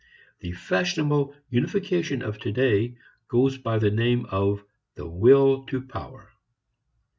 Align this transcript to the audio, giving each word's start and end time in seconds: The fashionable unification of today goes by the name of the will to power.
The 0.39 0.53
fashionable 0.53 1.35
unification 1.51 2.23
of 2.23 2.39
today 2.39 2.97
goes 3.27 3.59
by 3.59 3.77
the 3.77 3.91
name 3.91 4.25
of 4.31 4.63
the 4.95 5.05
will 5.07 5.63
to 5.67 5.79
power. 5.79 6.31